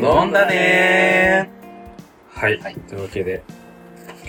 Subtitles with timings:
[0.00, 1.50] 飲んだね
[2.30, 3.42] はい、はいというわけで、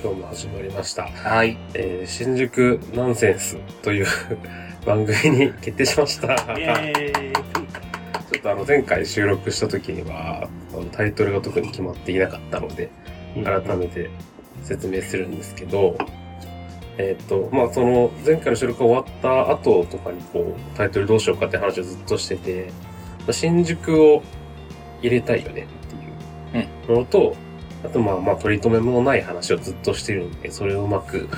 [0.02, 1.04] 今日も始まりました。
[1.04, 1.36] ー。
[1.36, 1.60] はい。
[1.76, 4.08] えー、新宿ナンセンスという
[4.84, 6.34] 番組に決定しました。
[6.34, 12.90] イェーイちょっとあの前回収録した時にはあのタイトルが特に決まっていなかったので
[13.44, 14.10] 改めて
[14.64, 15.96] 説明するんですけど、
[16.98, 22.72] えっ、と、まあその前回の収録が終わった後とかにこうタイトルどうしようかって話をずっとしてて、
[23.20, 24.24] まあ、新宿を
[25.02, 25.68] 入れたいよね
[26.54, 27.36] っていうのと、
[27.84, 31.30] あとまあまあ取り留めもない話をずっとしてるんで、それをうまく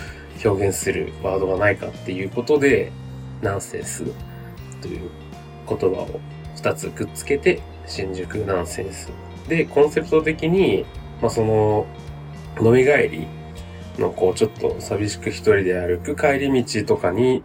[0.44, 2.92] 表現するワードがないかっていうことで、
[3.42, 4.04] ナンセンス
[4.82, 5.10] という
[5.68, 6.20] 言葉を
[6.56, 9.12] 二つくっつけて、新宿ナンセンス。
[9.48, 10.86] で、コンセプト的に、
[11.22, 11.86] まあその、
[12.62, 13.28] 飲み帰り
[13.98, 17.44] のこう、ちょっと寂しく一人で歩く帰り道とかに、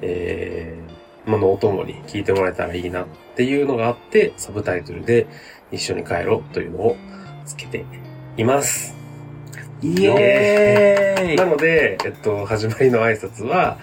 [0.00, 5.26] えー、まあのお供に聞いてもらえたらいいなっていうのがあって、サブタイトルで
[5.72, 6.96] 一緒に帰ろうというのを
[7.44, 7.84] つけて
[8.36, 8.94] います。
[9.80, 13.78] イエーイなので、えっと、始まりの挨拶は、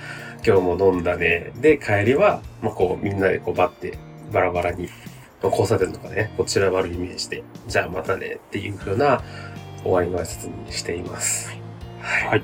[0.46, 1.52] 今日も飲んだね。
[1.56, 3.98] で、帰りは、まあ、こう、みんなでこう、バって、
[4.32, 4.88] バラバラに、
[5.42, 9.22] まあ交差点とかね、こちら悪いイメージで、じゃあまたね、っていう風な
[9.84, 11.50] 終わりの挨拶にしています。
[12.02, 12.28] はい。
[12.28, 12.44] はい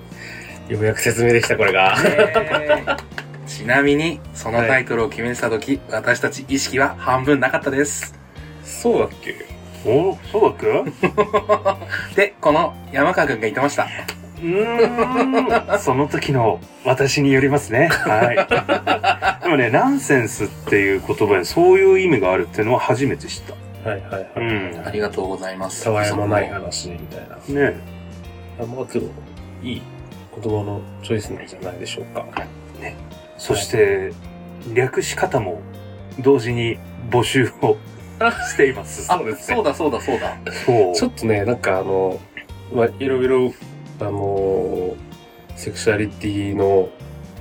[0.72, 1.98] ようやく説明できた、これが。
[3.46, 8.21] ちなみに、そのタイトルを決めてたとき、私たち意識は半分なかったです。
[8.64, 9.36] そうだっけ？
[9.86, 10.68] おそうだっけ？
[10.68, 13.88] う で、この山川くんが言ってました。
[14.42, 15.80] ーん。
[15.80, 17.88] その時の私によりますね。
[17.88, 18.36] はい。
[19.44, 23.44] でもね、ナンセンスっていう言葉にそういう意味があるっていうのは初めて知っ
[23.84, 23.90] た。
[23.90, 24.32] はいはいはい。
[24.36, 25.84] うんありがとうございます。
[25.84, 27.62] たわいもない話みたいな。
[27.62, 27.76] ね
[28.60, 29.08] あまあ、けど、
[29.64, 29.82] いい
[30.42, 32.26] 言葉のチョイスなんじゃないでしょうか。
[33.38, 34.12] そして、
[34.76, 35.62] 略し方も
[36.20, 36.78] 同時に
[37.10, 37.78] 募集を
[38.30, 39.12] しています。
[39.12, 40.38] あそうですねそうだそうだそうだ。
[40.66, 40.96] そう。
[40.96, 42.20] ちょっとね、なんかあの、
[42.74, 43.54] まあ、いろいろ、
[44.00, 44.96] あの、
[45.56, 46.90] セクシャリティの、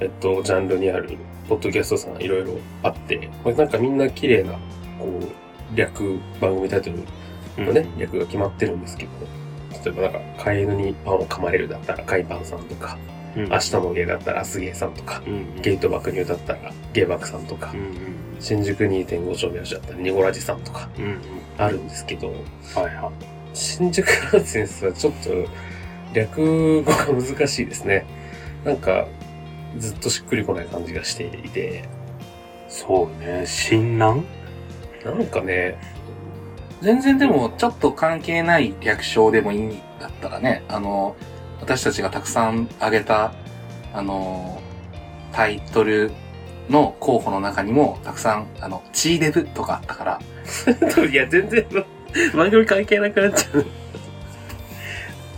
[0.01, 1.19] えっと、ジャンルにある、
[1.49, 4.59] ポッドキャストさんいろいろあって、これなんかみんな綺麗な、こ
[5.07, 9.11] う、略、番組タイトルのね、略が決まってるんですけど、
[9.85, 12.97] 例えばなんか、飼い犬にパンを噛まれるだったら、飼いパンさんとか、
[13.37, 17.97] うん、明日のゲイだったら、アスゲイさんとか、うん、ゲイと爆乳だったら、ゲイバクさんとかう、ん、
[18.41, 21.19] 新宿2.5丁目足だったら、ニゴラジさんとか、うん、うん。
[21.59, 22.37] あるんですけど、はい
[22.97, 23.13] は
[23.53, 25.31] 新宿ナンセンスはちょっと
[26.15, 28.07] 略語が難しいですね。
[28.65, 29.07] なんか、
[29.79, 31.85] ずっとしっくりこない感じがしていて、
[32.69, 32.73] い。
[32.73, 34.25] そうね、新南
[35.05, 35.79] なんかね、
[36.81, 41.15] 全然でも、ちょっと関係ない略称でもいいんだったらね、あの、
[41.61, 43.33] 私たちがたくさん挙げた、
[43.93, 44.61] あの、
[45.33, 46.11] タイトル
[46.69, 50.21] の候補の中にも、たくさん、あの、チーデブとかあったから、
[51.07, 51.67] いや、全然
[52.35, 53.67] 番組関係なくなっちゃう。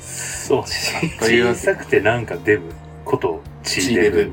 [0.01, 0.65] そう。
[1.19, 2.73] という小さくてなんかデブ
[3.05, 4.23] ことチーデブ。
[4.23, 4.29] っ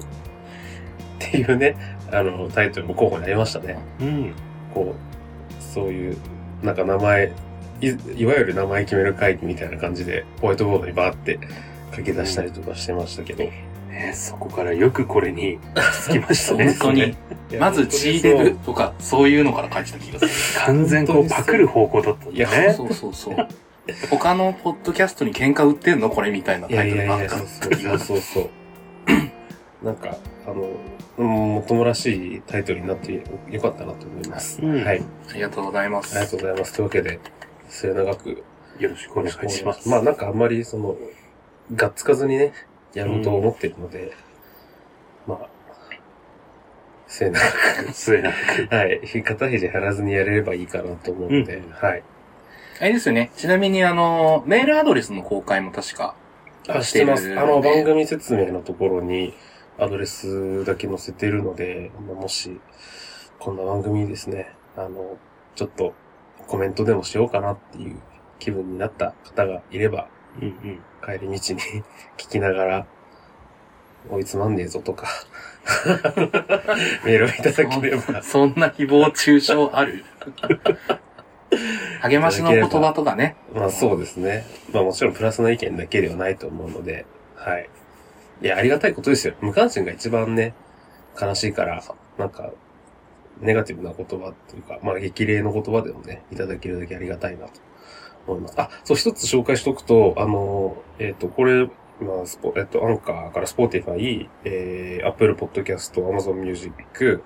[1.20, 1.76] ていうね、
[2.12, 3.78] あの、タイトルも候補にありましたね。
[4.00, 4.34] うん。
[4.74, 6.18] こう、そういう、
[6.64, 7.32] なんか名前、
[7.82, 11.40] いいわゆる名前決める会議みたいな感じで、ホワイトボードにバーって
[11.96, 13.44] 書き出したりとかしてましたけど。
[13.44, 15.60] ね、そこからよくこれに
[15.94, 16.74] つきましたね。
[16.74, 17.16] 本当に、
[17.60, 20.26] まずチーデブとか、そういうのから書いてた気がす
[20.60, 20.66] る。
[20.66, 22.74] 完全こうパクる方向だったんだね。
[22.76, 23.48] そうそうそう。
[24.10, 28.50] 他のポッドキャストに喧嘩売ってんのこれみたいないタイトルばっかそうそうそうそう。
[29.84, 30.70] なんか、あの、
[31.18, 34.62] うんもっともらしいタイトルになってよかったなと思います。
[34.62, 35.04] うんはい。
[35.30, 36.18] ありがとうございます。
[36.18, 36.74] ありがとうございます。
[36.74, 37.20] というわけで、
[37.68, 38.44] 末永く
[38.80, 39.90] よろしくお願いします。
[39.90, 40.96] まあなんかあんまりその、
[41.76, 42.54] がっつかずにね、
[42.94, 44.14] やろうと思ってるので、
[45.28, 45.50] まあ、
[47.08, 47.40] 末永
[47.94, 48.68] 末永く。
[48.70, 49.02] く、はい。
[49.24, 52.04] 肩肘張らずにやれればいいかなと思うので、うんはい。
[52.80, 53.32] あれですよね。
[53.36, 56.16] ちなみにあの、メールアドレスの公開も確か、
[56.68, 57.38] あ、知ってます。
[57.38, 59.34] あの、番組説明のところに、
[59.78, 62.60] アドレスだけ載せてるので、まあもし、
[63.40, 65.18] こんな番組ですね、あの、
[65.56, 65.94] ちょっと
[66.48, 67.96] コメントでもしようかなっていう
[68.40, 70.08] 気分になった方がいれば、
[70.42, 70.80] うんうん。
[71.06, 71.40] 帰り道に
[72.18, 72.86] 聞きながら、
[74.10, 75.08] おいつまんねえぞとか、
[77.06, 80.04] メールをいただければ、そんな誹謗中傷ある？
[82.02, 83.36] 励ましの言葉とかね。
[83.54, 84.46] まあそうですね。
[84.72, 87.06] まあもちろんプラスの意見だけではないと思うので、
[87.36, 87.70] はい。
[88.42, 89.34] いや、ありがたいことですよ。
[89.42, 90.54] 無関心が一番ね、
[91.20, 91.84] 悲しいから、
[92.18, 92.52] なんか、
[93.42, 97.54] ネガティブな言葉っていうか、まあ激励の言葉でもね、いただけるだけありがたいなと
[98.32, 98.60] 思います。
[98.60, 107.24] あ、そう、一つ紹介しとくと、あの、えっ、と、これ、まあ、スポ、えっ、と、アンカーから Spotify、えー、Apple Podcast、Amazon Music、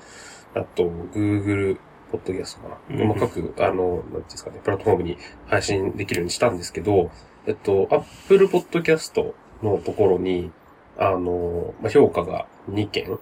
[0.55, 0.83] あと、
[1.13, 1.77] Google
[2.11, 2.77] ポッドキャストかな。
[2.89, 5.17] うんまあの、なんていうんですかね、プラットフォームに
[5.47, 7.09] 配信できるようにしたんですけど、
[7.47, 9.33] えっと、Apple Podcast
[9.63, 10.51] のところに、
[10.97, 13.17] あの、まあ、評価が2件、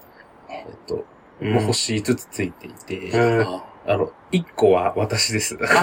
[0.50, 1.06] えっと、
[1.42, 5.58] うんまあ星5つついていて、えーああの、1個は私です。
[5.60, 5.66] ちょ。
[5.66, 5.78] っと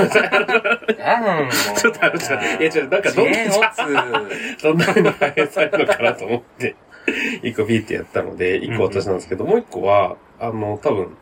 [2.05, 4.63] あの、ちょっと、いや、ちょっとなんかどんな、遅延オツ。
[4.63, 6.77] どんな風に反映されるのかなと思って、
[7.43, 11.17] 1個ビーってやったので、1個私なんですけど、もう1個は、あの、多分、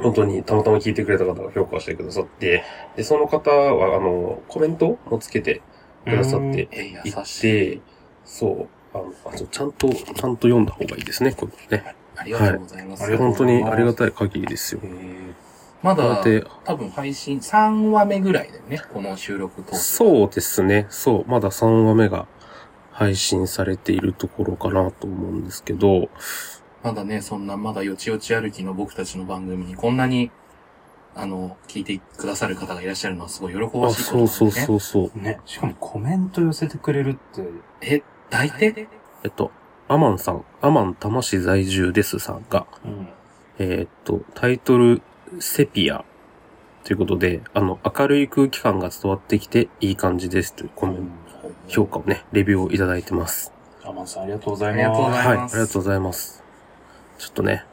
[0.00, 2.62] 本当にたまたま聞いてくれた方が評価をしてくださって、
[2.96, 5.62] で、その方は、あの、コメントもつけて
[6.04, 6.66] くださってい。
[6.66, 7.80] て、
[8.24, 11.94] そう、あの、あちゃんと、ちゃんと読んだ方がいいですね、これね。
[12.16, 13.02] ありがとうございます。
[13.02, 14.86] はいありがとう本当にありがたい限りですよえ。
[14.86, 15.47] ー
[15.82, 16.24] まだ
[16.64, 19.76] 多分配信3話目ぐらいだよね、この収録と。
[19.76, 20.86] そうですね。
[20.90, 21.24] そう。
[21.30, 22.26] まだ3話目が
[22.90, 26.08] 配信されているところかなと思うんですけど、
[26.82, 30.30] まだね、そんな、まだよちよち歩きの僕たちの番組にこんなに、
[31.14, 34.10] あの、聞いてくださる方がいらっしゃるのはすごい喜ばしいことですね。
[34.10, 35.20] そうそうそうそう。
[35.20, 37.42] ね、しかもコメント寄せてくれるって、
[37.80, 38.88] え、抱いて
[39.24, 39.50] えっと、
[39.88, 43.08] アマンさん、アマン玉市在住ですさんが、うん。
[43.58, 45.02] えーっと、タイトル、
[45.40, 46.04] セピア
[46.84, 53.52] ということで、あの、明るい空気感が伝わってきていい感じですというコメント、評価をね、レビューをいただいてます。
[53.84, 55.26] アマンさんありがとうございありがとうごます。
[55.26, 56.42] はい、ありがとうございます。
[57.18, 57.64] ちょっとね、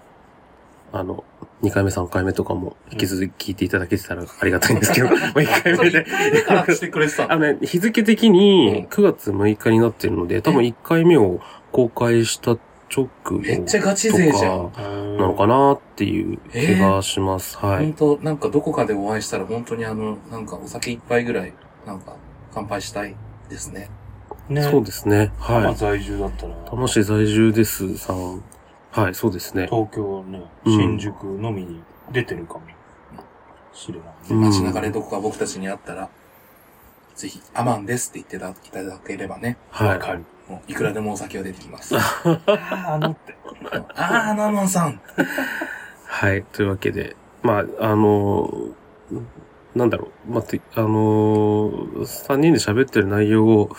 [0.91, 1.23] あの、
[1.61, 6.11] 2回目、3回目とかも引き続き聞いていただけてたらありがたいんですけど、もう1回目で1。
[6.11, 11.39] 回目からしてくれてた あののね、日付的うんに9月6日になってるので、多分1回目を
[11.71, 12.57] 公開した
[12.89, 17.57] 直後めっちゃガチ勢じゃんなのかなっていう気がします。
[17.57, 17.91] はい。
[17.91, 21.53] 本当なんかどこかでお会いしたら本当にあの、なんかお酒一杯ぐらい、
[21.85, 22.15] なんか
[22.53, 23.15] 乾杯したい
[23.49, 23.89] ですね。
[24.49, 24.61] ね。
[24.63, 25.31] そうですね。
[25.39, 25.75] まあはい。
[25.75, 28.43] 在住だったら、玉市在住ですさん。
[28.91, 29.67] はい、そうですね。
[29.69, 31.83] 東京ね、うん新宿のみに
[32.13, 32.61] 出てるかも
[33.73, 34.09] しれない。
[34.29, 36.09] うん街中でどこか僕たちに会ったら、
[37.15, 39.87] ぜひ、アマンですって言っていただければね、はい。
[39.89, 40.25] わかる。
[40.49, 41.95] もういくらでもお酒は出てきます。
[41.95, 42.51] ああ
[42.87, 43.35] あ、あのって。
[43.95, 45.01] あー、アマンさん。
[46.05, 46.43] はい。
[46.43, 48.73] というわけで、まあ、あのー
[49.75, 50.31] なんだろう。
[50.31, 53.75] まあ、てあのー、三人で喋ってる内容を、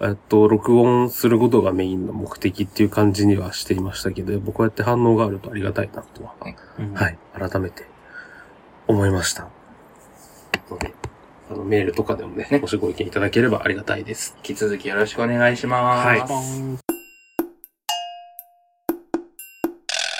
[0.00, 6.34] えっと、録音することがメインの目的っていう感じにはしていましたけど、僕こうやって反応があるとありがたいなとは、
[6.78, 7.18] うんはい。
[7.32, 7.86] 改めて
[8.86, 9.48] 思いました。
[11.52, 14.34] あの、メールとかでもね、ねもしご意見いただければありがたいです。
[14.38, 16.06] 引き続きよろしくお願いします。
[16.06, 16.20] はい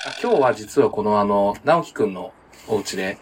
[0.05, 2.33] あ今日は実はこのあの、直樹くんの
[2.69, 3.19] お家で、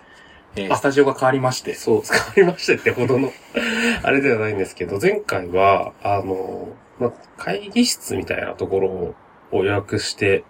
[0.57, 3.31] えーあスタジオが変わりまして、そう、使いましたってほどの、
[4.03, 6.69] あれではないんですけど、前回は、あの、
[6.99, 8.89] まあ、会議室みたいなところ
[9.53, 10.43] を予約して、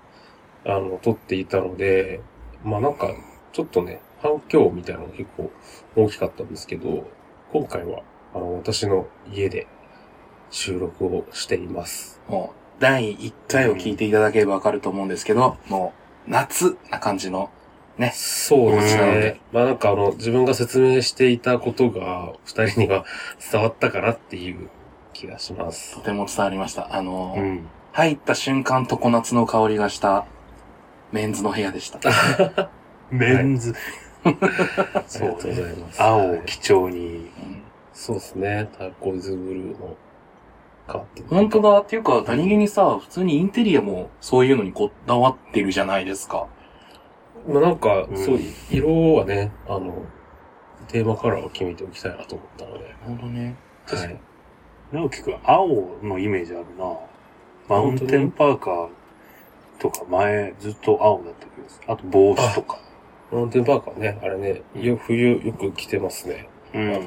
[0.64, 2.20] あの、撮っていたので、
[2.64, 3.14] まあなんか、
[3.52, 5.50] ちょっとね、反響みたいなのが結構
[5.96, 7.06] 大きかったんですけど、
[7.52, 8.02] 今回は、
[8.32, 9.66] あの、私の家で
[10.50, 12.20] 収録をしています。
[12.28, 15.92] もう、第1回を聞いていただければわかると思うんですけど、も
[16.28, 17.50] う、夏な感じの、
[17.98, 18.12] ね。
[18.14, 19.40] そうですうんね。
[19.52, 23.04] まあなんかあの、自分が説明していたことが、二人には
[23.52, 24.70] 伝わったかなっていう
[25.12, 26.02] 気がしますと。
[26.02, 26.94] ても伝わりました。
[26.94, 27.66] あの、うん。
[27.92, 30.24] 入った瞬間常夏の香りがした、
[31.10, 31.98] メンズの部屋でした。
[33.10, 33.74] メンズ、
[34.24, 36.02] ありがとうございます。
[36.02, 36.98] 青をはい基調に。
[36.98, 37.62] うん
[37.92, 38.70] そうですね。
[38.78, 39.94] ターコイズブルーの
[41.28, 41.78] 本当だ。
[41.80, 46.48] っていうか、何気にさ、普通にインテリアもそういうのにこだわってるじゃないですか。
[47.46, 48.38] まあなんか、うんそう、
[48.70, 50.02] 色はね、あの、
[50.88, 52.94] テーマカラーを決めておきたいなと思ったので。
[53.04, 53.56] 本当ね。
[53.86, 54.20] はい。
[54.92, 55.68] 直樹くん、青
[56.02, 56.96] のイメージあるな。
[57.68, 58.88] マウンテンパーカー
[59.78, 62.78] とか前ずっと青だったけど、あと帽子とか。
[63.32, 66.48] マウンテンパーカーね、あれね、よ冬よく着てますね。
[66.74, 67.00] うんあの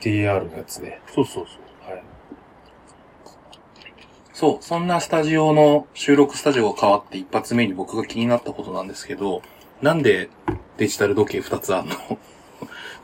[0.00, 1.00] TR のやつね。
[1.14, 1.56] そうそうそ
[1.90, 1.90] う。
[1.90, 2.02] はい。
[4.32, 9.42] そう、そんなスタジオの収録スタジオが変わって一発目に僕が気になったことなんですけど、
[9.82, 10.28] なんで
[10.76, 11.94] デジタル時計二つあんの？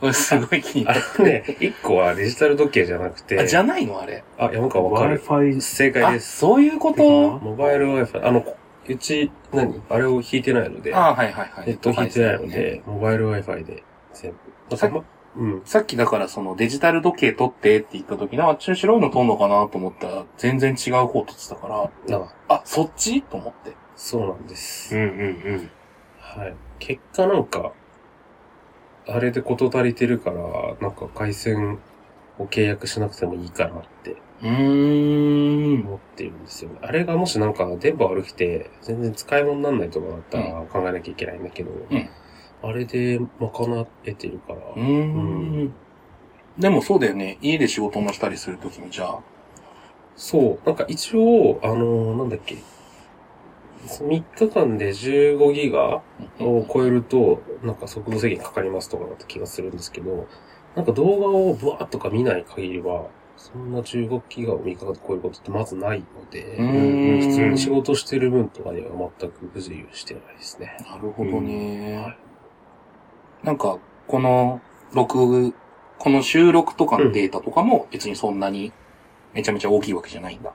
[0.01, 1.01] これすごい気になある。
[1.19, 3.99] れね、一個はデジタル時計じゃなくて、あ、じゃないの？
[4.01, 4.23] あれ。
[4.37, 6.37] あ、山川わかる Wi-Fi あ、正解です。
[6.37, 7.03] そういうこと？
[7.39, 8.45] モバイル Wi-Fi、あの、
[8.87, 9.81] うち、何？
[9.89, 11.67] あれを引いてないので、あはいはいはい。
[11.67, 14.31] ネット引いてないので、モバイル Wi-Fi で全
[14.69, 14.75] 部。
[14.75, 15.03] なんかま、
[15.37, 15.61] うん。
[15.65, 23.21] さっきだからそのデジタル時計取ってって言った時に、あ、中白いの取んのかなと思ったら、全然違う方取ってたから、あ、あ、そっち？
[23.21, 23.75] と思って。
[23.95, 24.95] そうなんです。
[24.95, 25.69] うんうん
[26.19, 26.55] はい。
[26.79, 27.71] 結果なんか、
[29.07, 30.37] あれで事足りてるから、
[30.81, 31.79] なんか回線
[32.37, 35.87] を契約しなくてもいいかなってうーん。
[35.87, 36.79] 思ってるんですよね。
[36.81, 42.09] あれがもしなんか電波悪くて、全然使い物にならないとかだったら考えなきゃいけないんだけど、ん
[42.63, 44.59] あれで賄えてるから。
[44.59, 45.73] うーん。
[46.57, 47.37] でもそうだよね。
[47.41, 49.19] 家で仕事もしたりするときに、じゃあ。
[50.15, 50.65] そう。
[50.65, 52.57] なんか一応、あのーなんだっけ。
[53.85, 56.01] 3日間で15ギガ
[56.39, 60.27] を超えると、なんか速度制限かかりますとかだった気がするんですけど、
[60.75, 70.77] なんか動画をブワーッとか見ない限りは、そんな15ギガを3日間で超えることってまずないので、普通に仕事してる分とかには全く不自由してないですね。
[70.89, 71.97] なるほどね。
[71.97, 72.17] はい
[73.43, 73.77] なんか、
[74.07, 74.59] この
[74.91, 75.53] 録、
[75.99, 78.73] この収録とかのデータとかも別にそんなに
[79.33, 80.51] めちゃめちゃ大きいわけじゃないんだ。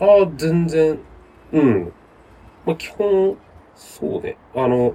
[0.00, 0.98] ああ、全然、
[1.52, 1.92] うん。
[2.66, 3.36] まあ、基本、
[3.76, 4.36] そうね。
[4.56, 4.94] あの、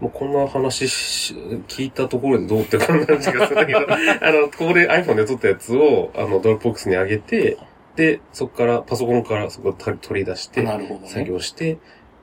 [0.00, 1.34] もうこんな話し
[1.68, 7.56] 聞いたところでどうって感じがするんだけど、 あの、ここで iPhone で撮ったやつを、あの、 Dropbox に上げて、
[7.96, 11.24] で、そこから、パソコンからそこを取り出して、なるほど作ね。
[11.26, 11.78] 業して、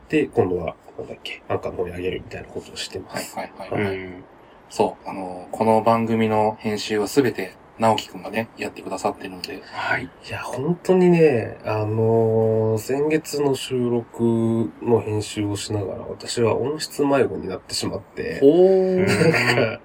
[0.09, 3.35] で、今度は、なんだっけ、アンカーの方に上げるみたいなことをしてまはいす。
[3.35, 3.85] はいはい、うん。
[3.87, 4.23] はい
[4.69, 5.09] そう。
[5.09, 9.61] あの、この番組の編集はすべて直樹くんがね、やってくださってるので。
[9.63, 10.03] はい。
[10.03, 19.81] いや、本当にね、あのー先月の収録の編集をしながら、私は音質迷子になってしまって、おーなんか、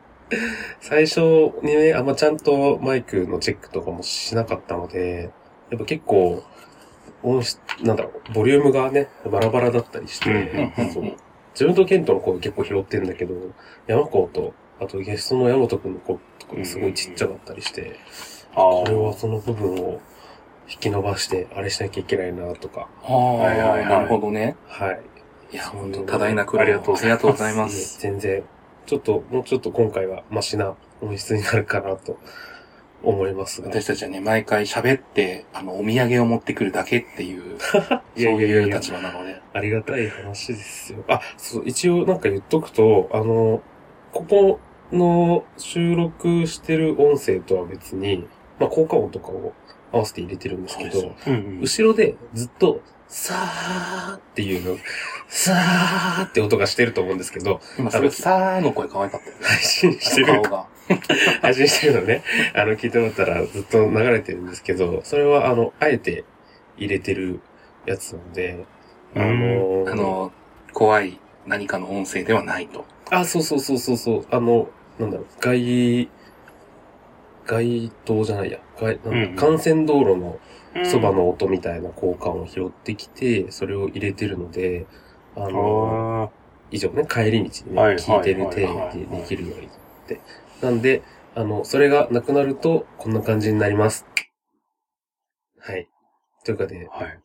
[0.81, 1.21] 最初
[1.63, 5.31] にね、あんまちゃんとマイクのチェックとかもしなかったので、
[5.71, 6.43] やっぱ結構、
[7.23, 11.05] 音質、なんだろう、ボリュームがね、バラバラだったりして、そう
[11.55, 13.35] 自分とケントの声結構拾ってんだけど、
[13.89, 17.99] 山子と、あとゲストの山本くんの声とかすごいちっちゃかったりして、
[18.55, 20.01] これはその部分を
[20.69, 22.89] 引き伸ばして、あれしなきゃいけないなとか。
[23.03, 24.57] ああ、はいはいはいなるほどね。
[24.67, 25.01] はい。
[25.51, 28.01] いや、そう本当多大な苦労ありがとうございますありがとうございます。
[28.01, 28.43] 全然、
[28.87, 32.19] ちょっと、もうちょっと今回はマシな音質になるかなと
[33.03, 33.69] 思いますが。
[33.69, 39.41] 私たちはね、毎回喋って、あの、お土産を持ってくるだけっていう、 そういやいやいやいやいう立場なので。
[39.55, 41.03] ありがたい話ですよ。
[41.09, 43.63] あ、そう、一応なんか言っとくと、あの、
[44.13, 44.61] ここ
[44.93, 48.27] の収録してる音声とは別に、
[48.59, 49.53] まあ、効果音とかを
[49.93, 51.61] 合わせて入れてるんですけど、うんうん。
[51.61, 54.79] 後ろでずっと、さーっていうの、
[55.29, 59.45] さーって音がしてると思うんですけど、今、それ、さーの声可愛かったよね。
[59.45, 60.67] 配信してる顔が。
[61.41, 62.23] 配信してるのね、
[62.55, 66.25] あの、聞いてもらったらずっと流れてるんですけど、それは、あの、あえて
[66.77, 67.41] 入れてる
[67.87, 68.65] やつなので、
[69.15, 70.33] あのあの、
[70.75, 72.85] 怖い何かの音声ではないと。
[73.11, 74.69] あ、そうそうそうそうそう、あの、
[74.99, 76.09] なんだろう、外、
[77.47, 80.39] 街灯じゃないや、外なんだうん幹線道路の
[80.77, 84.87] うんそばの音みたいな交換を拾ってきて、それを入れてるので、
[85.35, 86.39] あの、あ
[86.71, 89.71] 以上ね、帰り道にね、はい聞いてる程はい度でできるようにっ
[90.07, 90.21] て。
[90.61, 91.03] なんで、
[91.35, 94.07] あの、それがなくなると、こんな感じになります。
[95.61, 95.89] はい。
[96.45, 97.21] というかで、ーはい。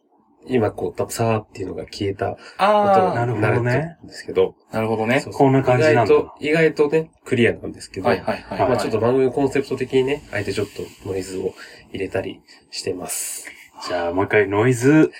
[0.47, 5.29] 今こう、タプサーっていうのが消えた音ああ、なるほになるとどねですけど、なるほどねそ。
[5.29, 8.59] うそうこんな感じなんだ意外と、意外とね、クリアなんですけど、はいはいはい。
[8.59, 11.53] はいまあちょっと番組のコンセプト的にね、あえてちょっとノイズを
[11.91, 13.47] 入れたりしてます。
[13.88, 15.12] じゃあ、もう一回ノイズ。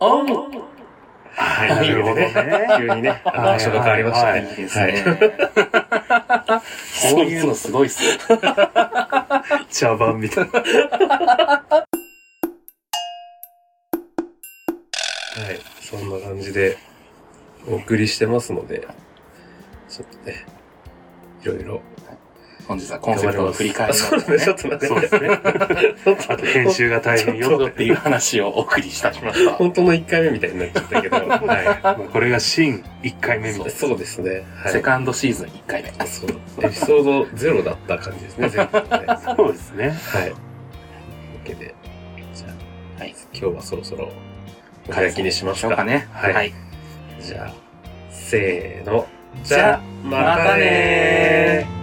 [0.00, 0.26] オン
[1.36, 2.66] はいなるほどねね。
[2.78, 4.50] 急にね、場所が変わりましたはいね。
[4.50, 5.04] いいですね。
[7.10, 8.10] そういうのすごいっすよ。
[9.70, 11.86] 茶番みたいな。
[15.34, 15.60] はい。
[15.80, 16.78] そんな感じで
[17.68, 18.86] お送りしてますので、
[19.88, 20.46] ちょっとね、
[21.42, 21.80] いろいろ。
[22.66, 24.86] 本日はコンセプトの振り返りあそうだね、ちょのっと待って。
[24.86, 25.28] そうですね。
[26.28, 27.70] あと編集が大変よっ。
[27.72, 29.52] ていう話をお送りいたしました。
[29.54, 33.70] 本当の1回目みたいになっちゃったけど、 はもうこれが新1回目みたいい。
[33.70, 34.46] そうですね。
[34.62, 34.72] はい。
[34.72, 35.92] セカンドシーズン1回目。
[36.06, 36.30] そう。
[36.62, 39.06] エピソード0だった感じですね、 前回ね。
[39.06, 39.34] な。
[39.36, 39.88] そうですね。
[39.90, 40.30] はい。
[40.30, 40.36] わ
[41.44, 41.74] けで、
[42.32, 42.46] じゃ
[42.98, 44.10] あ、はい今日はそろそろ、
[44.88, 45.68] お開きにしますか。
[45.68, 46.08] しょうかね。
[46.12, 46.52] はいはい。
[47.20, 47.52] じゃあ、
[48.10, 49.06] せーの。
[49.42, 51.73] じゃあまたねー